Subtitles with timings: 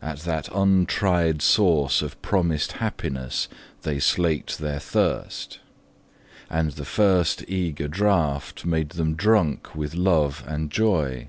[0.00, 3.48] At that untried source of promised happiness
[3.82, 5.60] they slaked their thirst,
[6.48, 11.28] and the first eager draught made them drunk with love and joy.